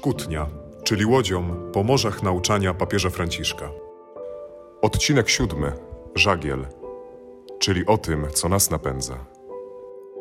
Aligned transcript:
Szkutnia, 0.00 0.46
czyli 0.84 1.06
łodzią 1.06 1.70
po 1.72 1.82
morzach 1.82 2.22
nauczania 2.22 2.74
papieża 2.74 3.10
Franciszka. 3.10 3.70
Odcinek 4.82 5.28
siódmy. 5.28 5.72
Żagiel, 6.14 6.66
czyli 7.58 7.86
o 7.86 7.98
tym, 7.98 8.26
co 8.34 8.48
nas 8.48 8.70
napędza. 8.70 9.26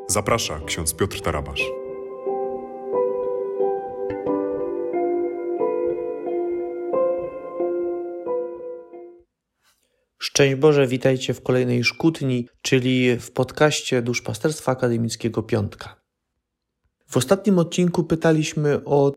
Zaprasza 0.08 0.60
ksiądz 0.66 0.94
Piotr 0.94 1.22
Tarabasz. 1.22 1.64
Szczęść 10.18 10.56
Boże, 10.56 10.88
witajcie 10.88 11.34
w 11.34 11.44
kolejnej 11.44 11.84
szkutni, 11.84 12.48
czyli 12.62 13.20
w 13.20 13.32
podcaście 13.32 14.02
Duszpasterstwa 14.02 14.72
Akademickiego 14.72 15.44
Piątka. 15.44 16.02
W 17.08 17.18
ostatnim 17.18 17.60
odcinku 17.60 18.04
pytaliśmy 18.04 18.82
o 18.86 19.12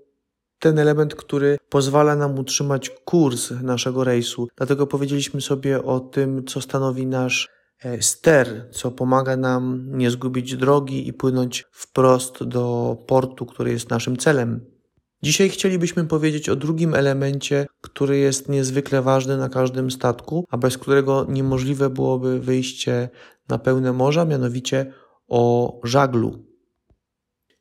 ten 0.62 0.78
element, 0.78 1.14
który 1.14 1.58
pozwala 1.68 2.16
nam 2.16 2.38
utrzymać 2.38 2.90
kurs 2.90 3.50
naszego 3.62 4.04
rejsu. 4.04 4.48
Dlatego 4.56 4.86
powiedzieliśmy 4.86 5.40
sobie 5.40 5.82
o 5.82 6.00
tym, 6.00 6.44
co 6.44 6.60
stanowi 6.60 7.06
nasz 7.06 7.48
e, 7.84 8.02
ster, 8.02 8.68
co 8.70 8.90
pomaga 8.90 9.36
nam 9.36 9.84
nie 9.98 10.10
zgubić 10.10 10.56
drogi 10.56 11.08
i 11.08 11.12
płynąć 11.12 11.64
wprost 11.70 12.44
do 12.44 12.96
portu, 13.06 13.46
który 13.46 13.70
jest 13.72 13.90
naszym 13.90 14.16
celem. 14.16 14.60
Dzisiaj 15.22 15.50
chcielibyśmy 15.50 16.04
powiedzieć 16.04 16.48
o 16.48 16.56
drugim 16.56 16.94
elemencie, 16.94 17.66
który 17.80 18.18
jest 18.18 18.48
niezwykle 18.48 19.02
ważny 19.02 19.36
na 19.36 19.48
każdym 19.48 19.90
statku, 19.90 20.44
a 20.50 20.56
bez 20.56 20.78
którego 20.78 21.26
niemożliwe 21.28 21.90
byłoby 21.90 22.40
wyjście 22.40 23.08
na 23.48 23.58
pełne 23.58 23.92
morza, 23.92 24.24
mianowicie 24.24 24.92
o 25.28 25.80
żaglu. 25.84 26.51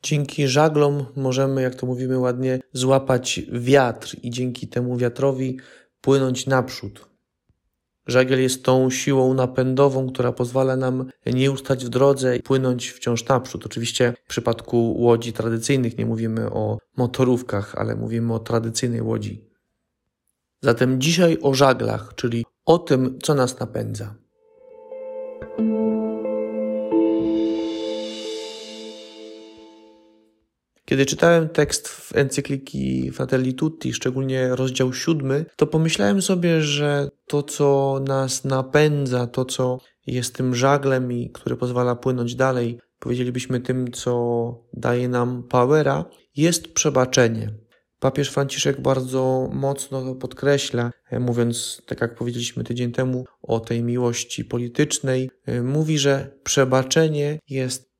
Dzięki 0.04 0.48
żaglom 0.48 1.06
możemy, 1.16 1.62
jak 1.62 1.76
to 1.76 1.86
mówimy 1.86 2.20
ładnie, 2.20 2.60
złapać 2.74 3.42
wiatr 3.52 4.16
i 4.24 4.30
dzięki 4.30 4.68
temu 4.68 4.98
wiatrowi 4.98 5.60
płynąć 6.02 6.48
naprzód. 6.48 7.12
Żagiel 8.08 8.42
jest 8.42 8.64
tą 8.64 8.90
siłą 8.90 9.34
napędową, 9.34 10.10
która 10.10 10.32
pozwala 10.32 10.76
nam 10.76 11.12
nie 11.26 11.52
ustać 11.52 11.86
w 11.86 11.90
drodze 11.90 12.38
i 12.38 12.44
płynąć 12.44 12.90
wciąż 12.90 13.28
naprzód. 13.28 13.66
Oczywiście 13.66 14.14
w 14.26 14.30
przypadku 14.30 14.96
łodzi 14.98 15.34
tradycyjnych 15.34 15.98
nie 15.98 16.06
mówimy 16.06 16.52
o 16.52 16.78
motorówkach, 16.98 17.76
ale 17.76 17.96
mówimy 17.96 18.34
o 18.34 18.40
tradycyjnej 18.40 19.02
łodzi. 19.02 19.50
Zatem 20.62 21.02
dzisiaj 21.02 21.38
o 21.42 21.54
żaglach, 21.54 22.14
czyli 22.16 22.46
o 22.66 22.78
tym, 22.78 23.20
co 23.24 23.36
nas 23.36 23.60
napędza. 23.60 24.16
Kiedy 30.86 31.06
czytałem 31.06 31.50
tekst 31.50 31.88
w 31.88 32.16
encykliki 32.16 33.12
Fratelli 33.12 33.54
Tutti, 33.54 33.94
szczególnie 33.94 34.56
rozdział 34.56 34.94
siódmy, 34.94 35.46
to 35.56 35.68
pomyślałem 35.68 36.22
sobie, 36.22 36.62
że 36.62 37.10
to, 37.28 37.44
co 37.44 38.00
nas 38.08 38.46
napędza, 38.46 39.28
to, 39.28 39.46
co 39.46 39.80
jest 40.08 40.36
tym 40.36 40.56
żaglem 40.56 41.12
i 41.12 41.30
które 41.30 41.56
pozwala 41.58 41.96
płynąć 41.96 42.36
dalej, 42.36 42.80
powiedzielibyśmy 43.00 43.60
tym, 43.60 43.92
co 43.92 44.54
daje 44.74 45.10
nam 45.10 45.44
powera, 45.44 46.06
jest 46.36 46.74
przebaczenie. 46.74 47.54
Papież 48.00 48.30
Franciszek 48.30 48.82
bardzo 48.82 49.50
mocno 49.54 50.02
to 50.02 50.16
podkreśla, 50.16 50.92
e, 51.10 51.20
mówiąc, 51.20 51.82
tak 51.86 52.02
jak 52.02 52.16
powiedzieliśmy 52.16 52.64
tydzień 52.64 52.92
temu, 52.92 53.26
o 53.42 53.60
tej 53.60 53.84
miłości 53.84 54.46
politycznej. 54.46 55.30
E, 55.46 55.62
mówi, 55.62 55.98
że 55.98 56.38
przebaczenie 56.44 57.40
jest 57.50 57.91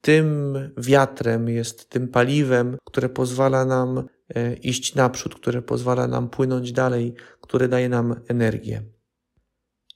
tym 0.00 0.58
wiatrem, 0.76 1.48
jest 1.48 1.90
tym 1.90 2.08
paliwem, 2.08 2.76
które 2.84 3.08
pozwala 3.08 3.64
nam 3.64 4.08
e, 4.34 4.54
iść 4.54 4.94
naprzód, 4.94 5.34
które 5.34 5.62
pozwala 5.62 6.06
nam 6.08 6.28
płynąć 6.28 6.72
dalej, 6.72 7.14
które 7.40 7.68
daje 7.68 7.88
nam 7.88 8.14
energię. 8.28 8.82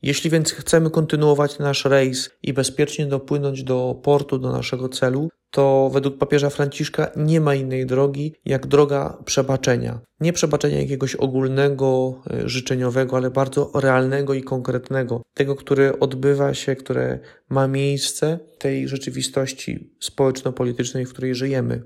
Jeśli 0.02 0.30
więc 0.30 0.52
chcemy 0.52 0.90
kontynuować 0.90 1.58
nasz 1.58 1.84
rejs 1.84 2.30
i 2.42 2.52
bezpiecznie 2.52 3.06
dopłynąć 3.06 3.62
do 3.62 4.00
portu, 4.02 4.38
do 4.38 4.52
naszego 4.52 4.88
celu, 4.88 5.28
to 5.54 5.90
według 5.92 6.18
papieża 6.18 6.50
Franciszka 6.50 7.10
nie 7.16 7.40
ma 7.40 7.54
innej 7.54 7.86
drogi 7.86 8.34
jak 8.44 8.66
droga 8.66 9.18
przebaczenia. 9.24 10.00
Nie 10.20 10.32
przebaczenia 10.32 10.80
jakiegoś 10.80 11.14
ogólnego, 11.14 12.22
e, 12.30 12.48
życzeniowego, 12.48 13.16
ale 13.16 13.30
bardzo 13.30 13.70
realnego 13.74 14.34
i 14.34 14.42
konkretnego. 14.42 15.22
Tego, 15.34 15.56
które 15.56 16.00
odbywa 16.00 16.54
się, 16.54 16.76
które 16.76 17.18
ma 17.48 17.68
miejsce 17.68 18.38
tej 18.58 18.88
rzeczywistości 18.88 19.96
społeczno-politycznej, 20.00 21.06
w 21.06 21.12
której 21.12 21.34
żyjemy. 21.34 21.82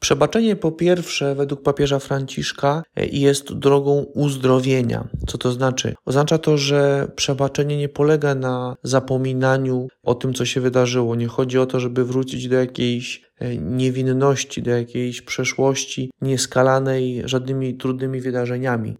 Przebaczenie 0.00 0.56
po 0.56 0.72
pierwsze, 0.72 1.34
według 1.34 1.62
papieża 1.62 1.98
Franciszka, 1.98 2.82
jest 2.96 3.52
drogą 3.52 4.06
uzdrowienia. 4.14 5.08
Co 5.26 5.38
to 5.38 5.52
znaczy? 5.52 5.94
Oznacza 6.04 6.38
to, 6.38 6.58
że 6.58 7.10
przebaczenie 7.16 7.76
nie 7.76 7.88
polega 7.88 8.34
na 8.34 8.76
zapominaniu 8.82 9.88
o 10.02 10.14
tym, 10.14 10.34
co 10.34 10.44
się 10.44 10.60
wydarzyło. 10.60 11.14
Nie 11.14 11.26
chodzi 11.26 11.58
o 11.58 11.66
to, 11.66 11.80
żeby 11.80 12.04
wrócić 12.04 12.48
do 12.48 12.56
jakiejś 12.56 13.22
e, 13.38 13.56
niewinności, 13.56 14.62
do 14.62 14.70
jakiejś 14.70 15.22
przeszłości 15.22 16.10
nieskalanej 16.20 17.22
żadnymi 17.24 17.74
trudnymi 17.74 18.20
wydarzeniami. 18.20 18.96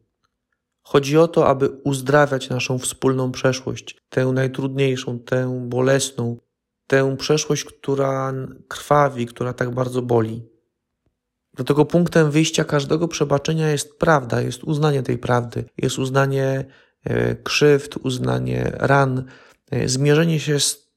Chodzi 0.82 1.18
o 1.18 1.28
to, 1.28 1.46
aby 1.46 1.68
uzdrawiać 1.68 2.50
naszą 2.50 2.78
wspólną 2.78 3.32
przeszłość, 3.32 3.96
tę 4.08 4.26
najtrudniejszą, 4.26 5.18
tę 5.18 5.66
bolesną, 5.68 6.36
tę 6.86 7.16
przeszłość, 7.16 7.64
która 7.64 8.32
krwawi, 8.68 9.26
która 9.26 9.52
tak 9.52 9.74
bardzo 9.74 10.02
boli. 10.02 10.57
Dlatego 11.58 11.84
punktem 11.84 12.30
wyjścia 12.30 12.64
każdego 12.64 13.08
przebaczenia 13.08 13.68
jest 13.68 13.98
prawda, 13.98 14.42
jest 14.42 14.64
uznanie 14.64 15.02
tej 15.02 15.18
prawdy, 15.18 15.64
jest 15.78 15.98
uznanie 15.98 16.64
e, 17.04 17.34
krzywd, 17.34 17.96
uznanie 17.96 18.72
ran, 18.74 19.24
e, 19.70 19.88
zmierzenie 19.88 20.40
się 20.40 20.60
z 20.60 20.88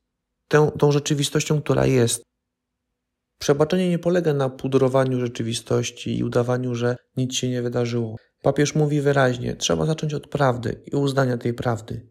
tą, 0.47 0.72
tą 0.72 0.91
rzeczywistością, 0.91 1.61
która 1.61 1.85
jest. 1.85 2.23
Przebaczenie 3.39 3.89
nie 3.89 3.99
polega 3.99 4.33
na 4.33 4.49
pudrowaniu 4.49 5.19
rzeczywistości 5.19 6.17
i 6.17 6.23
udawaniu, 6.23 6.75
że 6.75 6.95
nic 7.17 7.35
się 7.35 7.49
nie 7.49 7.61
wydarzyło. 7.61 8.16
Papież 8.41 8.75
mówi 8.75 9.01
wyraźnie: 9.01 9.55
trzeba 9.55 9.85
zacząć 9.85 10.13
od 10.13 10.28
prawdy 10.28 10.81
i 10.91 10.95
uznania 10.95 11.38
tej 11.38 11.53
prawdy. 11.53 12.07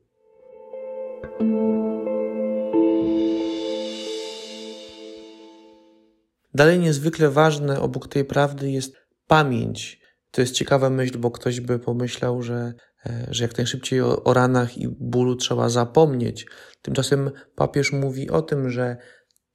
Dalej 6.54 6.78
niezwykle 6.78 7.30
ważne 7.30 7.80
obok 7.80 8.08
tej 8.08 8.24
prawdy 8.24 8.70
jest 8.70 8.96
pamięć. 9.26 10.00
To 10.30 10.40
jest 10.40 10.54
ciekawa 10.54 10.90
myśl, 10.90 11.18
bo 11.18 11.30
ktoś 11.30 11.60
by 11.60 11.78
pomyślał, 11.78 12.42
że, 12.42 12.72
e, 13.06 13.26
że 13.30 13.44
jak 13.44 13.58
najszybciej 13.58 14.00
o, 14.00 14.24
o 14.24 14.34
ranach 14.34 14.78
i 14.78 14.88
bólu 14.88 15.36
trzeba 15.36 15.68
zapomnieć. 15.68 16.46
Tymczasem 16.82 17.30
papież 17.54 17.92
mówi 17.92 18.30
o 18.30 18.42
tym, 18.42 18.70
że 18.70 18.96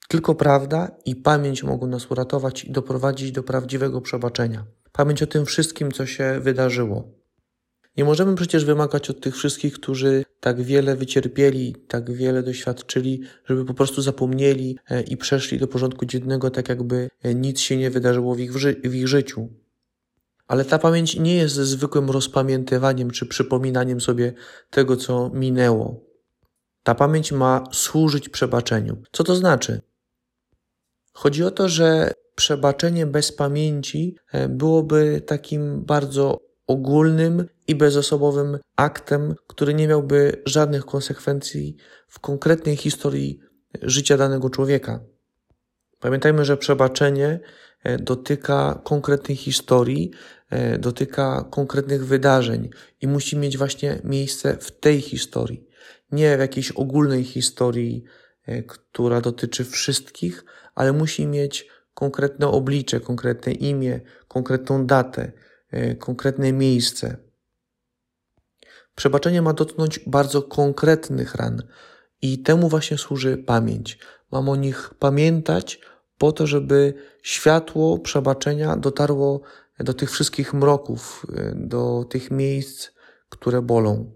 tylko 0.07 0.35
prawda 0.35 0.97
i 1.06 1.16
pamięć 1.16 1.63
mogą 1.63 1.88
nas 1.88 2.11
uratować 2.11 2.63
i 2.63 2.72
doprowadzić 2.72 3.31
do 3.31 3.44
prawdziwego 3.44 4.01
przebaczenia. 4.01 4.66
Pamięć 4.91 5.23
o 5.23 5.27
tym 5.27 5.45
wszystkim, 5.45 5.91
co 5.91 6.06
się 6.06 6.39
wydarzyło. 6.39 7.15
Nie 7.97 8.06
możemy 8.06 8.35
przecież 8.35 8.66
wymagać 8.66 9.09
od 9.09 9.22
tych 9.22 9.35
wszystkich, 9.35 9.73
którzy 9.73 10.25
tak 10.39 10.61
wiele 10.61 10.95
wycierpieli, 10.95 11.75
tak 11.88 12.11
wiele 12.11 12.44
doświadczyli, 12.44 13.22
żeby 13.45 13.66
po 13.66 13.73
prostu 13.73 14.01
zapomnieli 14.01 14.78
e, 14.89 15.01
i 15.01 15.17
przeszli 15.17 15.59
do 15.59 15.67
porządku 15.67 16.06
dziennego, 16.06 16.51
tak 16.51 16.69
jakby 16.69 17.09
e, 17.23 17.35
nic 17.35 17.59
się 17.59 17.78
nie 17.78 17.89
wydarzyło 17.89 18.35
w 18.35 18.39
ich, 18.39 18.53
w 18.83 18.95
ich 18.95 19.07
życiu. 19.07 19.50
Ale 20.47 20.66
ta 20.66 20.79
pamięć 20.79 21.19
nie 21.19 21.35
jest 21.35 21.56
zwykłym 21.56 22.09
rozpamiętywaniem 22.09 23.11
czy 23.11 23.25
przypominaniem 23.25 24.01
sobie 24.01 24.33
tego, 24.69 24.97
co 24.97 25.29
minęło. 25.33 26.06
Ta 26.83 26.95
pamięć 26.95 27.31
ma 27.31 27.63
służyć 27.71 28.30
przebaczeniu. 28.30 28.98
Co 29.12 29.24
to 29.24 29.36
znaczy? 29.36 29.81
Chodzi 31.13 31.44
o 31.44 31.51
to, 31.51 31.69
że 31.69 32.12
przebaczenie 32.36 33.06
bez 33.06 33.31
pamięci 33.31 34.15
e, 34.31 34.50
byłoby 34.50 35.21
takim 35.25 35.81
bardzo 35.86 36.44
ogólnym 36.67 37.45
i 37.67 37.75
bezosobowym 37.75 38.57
aktem, 38.75 39.35
który 39.47 39.73
nie 39.73 39.88
miałby 39.88 40.41
żadnych 40.45 40.85
konsekwencji 40.85 41.75
w 42.07 42.19
konkretnej 42.19 42.75
historii 42.75 43.39
życia 43.81 44.17
danego 44.17 44.50
człowieka. 44.50 45.00
Pamiętajmy, 46.00 46.45
że 46.45 46.57
przebaczenie 46.57 47.39
e, 47.83 47.97
dotyka 47.97 48.81
konkretnej 48.83 49.38
historii, 49.38 50.12
e, 50.50 50.77
dotyka 50.77 51.45
konkretnych 51.51 52.06
wydarzeń 52.06 52.69
i 53.01 53.07
musi 53.07 53.38
mieć 53.38 53.57
właśnie 53.57 54.00
miejsce 54.03 54.57
w 54.57 54.71
tej 54.71 55.01
historii, 55.01 55.67
nie 56.12 56.38
w 56.38 56.39
jakiejś 56.39 56.71
ogólnej 56.71 57.23
historii, 57.23 58.03
e, 58.45 58.63
która 58.63 59.21
dotyczy 59.21 59.65
wszystkich, 59.65 60.45
ale 60.75 60.94
musi 60.94 61.27
mieć 61.27 61.67
konkretne 61.94 62.47
oblicze, 62.47 63.00
konkretne 63.00 63.51
imię, 63.53 64.01
konkretną 64.27 64.85
datę, 64.85 65.31
konkretne 66.00 66.53
miejsce. 66.53 67.17
Przebaczenie 68.95 69.41
ma 69.41 69.53
dotknąć 69.53 70.00
bardzo 70.00 70.41
konkretnych 70.41 71.35
ran 71.35 71.63
i 72.21 72.39
temu 72.39 72.69
właśnie 72.69 72.97
służy 72.97 73.38
pamięć. 73.38 74.00
Mam 74.31 74.50
o 74.50 74.56
nich 74.56 74.94
pamiętać 75.00 75.79
po 76.17 76.31
to, 76.31 76.47
żeby 76.47 76.94
światło 77.21 78.00
przebaczenia 78.00 78.75
dotarło 78.75 79.41
do 79.79 79.94
tych 79.94 80.12
wszystkich 80.12 80.53
mroków, 80.53 81.25
do 81.56 82.06
tych 82.09 82.31
miejsc, 82.31 82.89
które 83.29 83.62
bolą. 83.62 84.12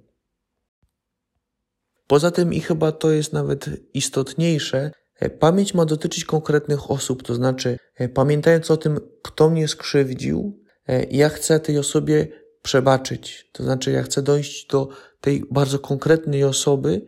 Poza 2.07 2.31
tym, 2.31 2.53
i 2.53 2.59
chyba 2.59 2.91
to 2.91 3.11
jest 3.11 3.33
nawet 3.33 3.69
istotniejsze, 3.93 4.91
pamięć 5.39 5.73
ma 5.73 5.85
dotyczyć 5.85 6.25
konkretnych 6.25 6.91
osób, 6.91 7.23
to 7.23 7.35
znaczy, 7.35 7.77
pamiętając 8.13 8.71
o 8.71 8.77
tym, 8.77 8.99
kto 9.23 9.49
mnie 9.49 9.67
skrzywdził, 9.67 10.63
ja 11.12 11.30
chcę 11.30 11.59
tej 11.59 11.77
osobie 11.77 12.27
przebaczyć. 12.62 13.50
To 13.51 13.63
znaczy, 13.63 13.91
ja 13.91 14.03
chcę 14.03 14.21
dojść 14.21 14.68
do 14.68 14.89
tej 15.21 15.44
bardzo 15.51 15.80
konkretnej 15.80 16.44
osoby, 16.44 17.01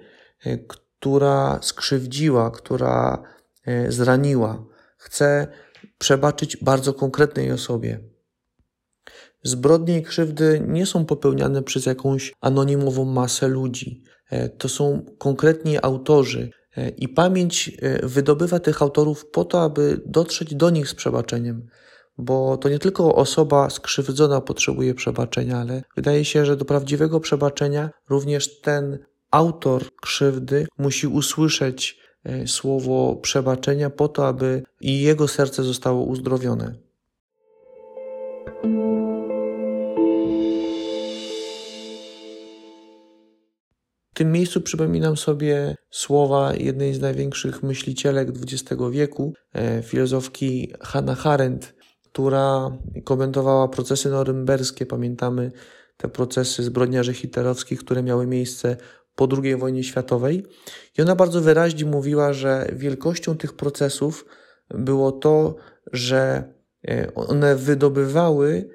która 0.67 1.59
skrzywdziła, 1.61 2.51
która 2.51 3.23
e, 3.65 3.91
zraniła. 3.91 4.65
Chcę 4.97 5.47
przebaczyć 5.97 6.57
bardzo 6.57 6.93
konkretnej 6.93 7.51
osobie. 7.51 7.99
Zbrodnie 9.43 9.97
i 9.99 10.03
krzywdy 10.03 10.63
nie 10.67 10.85
są 10.85 11.05
popełniane 11.05 11.63
przez 11.63 11.85
jakąś 11.85 12.33
anonimową 12.41 13.05
masę 13.05 13.47
ludzi. 13.47 14.03
E, 14.29 14.49
to 14.49 14.69
są 14.69 15.05
konkretni 15.17 15.77
autorzy 15.81 16.49
e, 16.77 16.89
i 16.89 17.07
pamięć 17.07 17.77
wydobywa 18.03 18.59
tych 18.59 18.81
autorów 18.81 19.25
po 19.25 19.45
to, 19.45 19.61
aby 19.61 20.01
dotrzeć 20.05 20.55
do 20.55 20.69
nich 20.69 20.89
z 20.89 20.95
przebaczeniem. 20.95 21.67
Bo 22.17 22.57
to 22.57 22.69
nie 22.69 22.79
tylko 22.79 23.15
osoba 23.15 23.69
skrzywdzona 23.69 24.41
potrzebuje 24.41 24.93
przebaczenia, 24.93 25.57
ale 25.57 25.83
wydaje 25.95 26.25
się, 26.25 26.45
że 26.45 26.57
do 26.57 26.65
prawdziwego 26.65 27.19
przebaczenia 27.19 27.89
również 28.09 28.61
ten 28.61 28.99
autor 29.31 29.83
krzywdy 30.01 30.67
musi 30.77 31.07
usłyszeć 31.07 31.99
e, 32.23 32.47
słowo 32.47 33.15
przebaczenia 33.15 33.89
po 33.89 34.07
to, 34.07 34.27
aby 34.27 34.63
i 34.81 35.01
jego 35.01 35.27
serce 35.27 35.63
zostało 35.63 36.03
uzdrowione. 36.03 36.75
W 44.11 44.13
tym 44.13 44.31
miejscu 44.31 44.61
przypominam 44.61 45.17
sobie 45.17 45.75
słowa 45.91 46.55
jednej 46.55 46.93
z 46.93 47.01
największych 47.01 47.63
myślicielek 47.63 48.29
XX 48.29 48.81
wieku, 48.91 49.33
e, 49.53 49.83
filozofki 49.83 50.73
Hannah 50.81 51.27
Arendt, 51.27 51.73
która 52.11 52.77
komentowała 53.03 53.67
procesy 53.67 54.09
norymberskie. 54.09 54.85
Pamiętamy 54.85 55.51
te 55.97 56.09
procesy 56.09 56.63
zbrodniarzy 56.63 57.13
hitlerowskich, 57.13 57.79
które 57.79 58.03
miały 58.03 58.27
miejsce 58.27 58.77
po 59.15 59.27
II 59.43 59.55
wojnie 59.55 59.83
światowej. 59.83 60.45
I 60.97 61.01
ona 61.01 61.15
bardzo 61.15 61.41
wyraźnie 61.41 61.85
mówiła, 61.85 62.33
że 62.33 62.69
wielkością 62.75 63.37
tych 63.37 63.53
procesów 63.53 64.25
było 64.69 65.11
to, 65.11 65.55
że 65.93 66.43
e, 66.87 67.15
one 67.15 67.55
wydobywały 67.55 68.69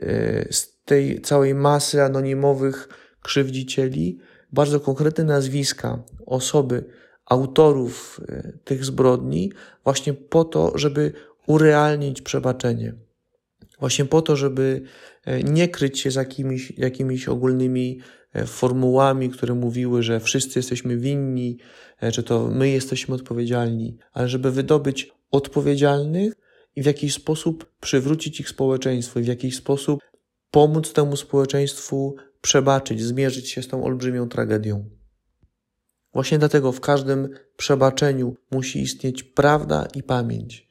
e, 0.00 0.52
z 0.52 0.76
tej 0.84 1.20
całej 1.20 1.54
masy 1.54 2.02
anonimowych 2.02 2.88
krzywdzicieli 3.22 4.18
bardzo 4.52 4.80
konkretne 4.80 5.24
nazwiska, 5.24 6.02
osoby, 6.26 6.84
autorów 7.24 8.20
e, 8.28 8.52
tych 8.64 8.84
zbrodni, 8.84 9.52
właśnie 9.84 10.14
po 10.14 10.44
to, 10.44 10.72
żeby 10.78 11.12
urealnić 11.46 12.22
przebaczenie. 12.22 12.94
Właśnie 13.80 14.04
po 14.04 14.22
to, 14.22 14.36
żeby 14.36 14.82
nie 15.44 15.68
kryć 15.68 16.00
się 16.00 16.10
z 16.10 16.14
jakimiś, 16.14 16.72
jakimiś 16.76 17.28
ogólnymi 17.28 18.00
E, 18.36 18.46
formułami, 18.46 19.30
które 19.30 19.54
mówiły, 19.54 20.02
że 20.02 20.20
wszyscy 20.20 20.58
jesteśmy 20.58 20.96
winni, 20.96 21.58
e, 22.02 22.12
że 22.12 22.22
to 22.22 22.48
my 22.48 22.68
jesteśmy 22.68 23.14
odpowiedzialni, 23.14 23.98
ale 24.12 24.28
żeby 24.28 24.50
wydobyć 24.50 25.12
odpowiedzialnych 25.30 26.32
i 26.76 26.82
w 26.82 26.86
jakiś 26.86 27.14
sposób 27.14 27.72
przywrócić 27.80 28.40
ich 28.40 28.48
społeczeństwu, 28.48 29.20
i 29.20 29.22
w 29.22 29.26
jakiś 29.26 29.56
sposób 29.56 30.00
pomóc 30.50 30.92
temu 30.92 31.16
społeczeństwu 31.16 32.16
przebaczyć, 32.40 33.02
zmierzyć 33.02 33.50
się 33.50 33.62
z 33.62 33.68
tą 33.68 33.84
olbrzymią 33.84 34.28
tragedią. 34.28 34.90
Właśnie 36.12 36.38
dlatego 36.38 36.72
w 36.72 36.80
każdym 36.80 37.28
przebaczeniu 37.56 38.36
musi 38.50 38.82
istnieć 38.82 39.22
prawda 39.22 39.88
i 39.94 40.02
pamięć 40.02 40.65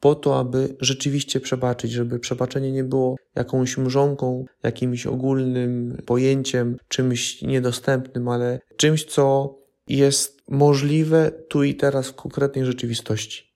po 0.00 0.14
to, 0.14 0.38
aby 0.38 0.76
rzeczywiście 0.80 1.40
przebaczyć, 1.40 1.92
żeby 1.92 2.18
przebaczenie 2.18 2.72
nie 2.72 2.84
było 2.84 3.16
jakąś 3.34 3.78
mrzonką, 3.78 4.44
jakimś 4.62 5.06
ogólnym 5.06 6.02
pojęciem, 6.06 6.76
czymś 6.88 7.42
niedostępnym, 7.42 8.28
ale 8.28 8.60
czymś, 8.76 9.04
co 9.04 9.54
jest 9.88 10.42
możliwe 10.48 11.32
tu 11.48 11.62
i 11.62 11.74
teraz 11.74 12.08
w 12.08 12.14
konkretnej 12.14 12.64
rzeczywistości. 12.64 13.50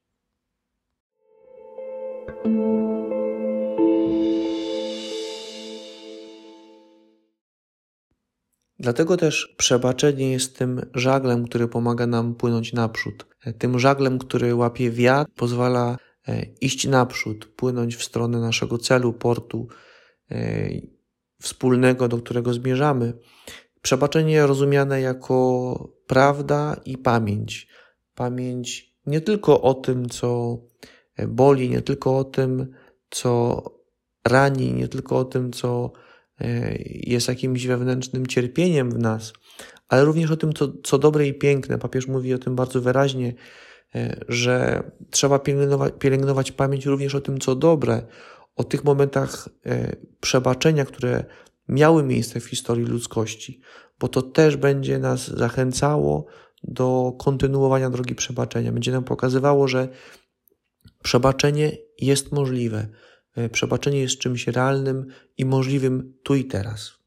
Dlatego 8.79 9.17
też 9.17 9.55
przebaczenie 9.58 10.32
jest 10.32 10.58
tym 10.58 10.81
żaglem, 10.94 11.44
który 11.44 11.69
pomaga 11.69 12.06
nam 12.06 12.35
płynąć 12.35 12.73
naprzód. 12.73 13.26
Tym 13.58 13.79
żaglem, 13.79 14.19
który 14.19 14.55
łapie 14.55 14.91
wiatr, 14.91 15.31
pozwala 15.37 15.96
iść 16.61 16.87
naprzód, 16.87 17.47
płynąć 17.47 17.97
w 17.97 18.05
stronę 18.05 18.41
naszego 18.41 18.79
celu, 18.79 19.12
portu 19.12 19.69
e, 20.31 20.69
wspólnego, 21.43 22.09
do 22.09 22.19
którego 22.19 22.55
zmierzamy. 22.55 23.12
Przebaczenie 23.82 24.47
rozumiane 24.47 25.00
jako 25.00 25.93
prawda 26.06 26.81
i 26.85 26.99
pamięć. 26.99 27.69
Pamięć 28.15 28.94
nie 29.06 29.21
tylko 29.21 29.62
o 29.62 29.75
tym, 29.75 30.09
co 30.09 30.59
boli, 31.29 31.71
nie 31.71 31.82
tylko 31.82 32.19
o 32.19 32.25
tym, 32.25 32.73
co 33.11 33.62
rani, 34.27 34.73
nie 34.73 34.88
tylko 34.88 35.19
o 35.19 35.25
tym, 35.25 35.53
co 35.53 35.93
e, 36.41 36.75
jest 36.87 37.29
jakimś 37.29 37.67
wewnętrznym 37.67 38.27
cierpieniem 38.27 38.91
w 38.91 38.99
nas, 38.99 39.32
ale 39.88 40.05
również 40.05 40.31
o 40.31 40.37
tym, 40.37 40.53
co, 40.53 40.73
co 40.85 40.99
dobre 40.99 41.27
i 41.27 41.35
piękne. 41.35 41.79
Papież 41.79 42.06
mówi 42.09 42.35
o 42.35 42.38
tym 42.38 42.56
bardzo 42.56 42.81
wyraźnie 42.81 43.35
E, 43.35 43.35
że 44.29 44.82
trzeba 45.11 45.38
pielęgnować, 45.38 45.94
pielęgnować 45.99 46.52
pamięć 46.52 46.87
również 46.87 47.14
o 47.14 47.20
tym, 47.20 47.38
co 47.38 47.55
dobre, 47.55 48.02
o 48.56 48.64
tych 48.64 48.85
momentach 48.85 49.49
e, 49.67 49.96
przebaczenia, 50.20 50.85
które 50.85 51.25
miały 51.69 52.02
miejsce 52.02 52.41
w 52.41 52.46
historii 52.46 52.87
ludzkości, 52.87 53.61
bo 54.00 54.08
to 54.08 54.23
też 54.23 54.56
będzie 54.56 54.99
nas 54.99 55.29
zachęcało 55.29 56.26
do 56.62 57.12
kontynuowania 57.19 57.91
drogi 57.91 58.15
przebaczenia. 58.15 58.72
Będzie 58.72 58.93
nam 58.93 59.05
pokazywało, 59.05 59.69
że 59.69 59.89
przebaczenie 61.03 61.72
jest 62.01 62.32
możliwe. 62.32 62.89
E, 63.36 63.48
przebaczenie 63.48 64.01
jest 64.01 64.19
czymś 64.19 64.46
realnym 64.46 65.06
i 65.39 65.44
możliwym 65.44 66.15
tu 66.22 66.34
i 66.34 66.44
teraz. 66.44 67.04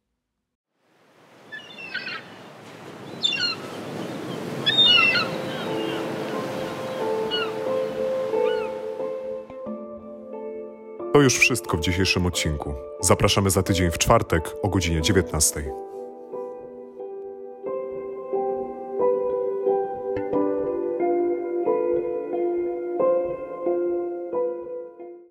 To 11.18 11.22
już 11.22 11.38
wszystko 11.38 11.78
w 11.78 11.80
dzisiejszym 11.80 12.26
odcinku. 12.26 12.74
Zapraszamy 13.02 13.50
za 13.50 13.64
tydzień 13.64 13.92
w 13.92 13.98
czwartek 13.98 14.54
o 14.64 14.70
godzinie 14.70 15.02
19. 15.02 15.87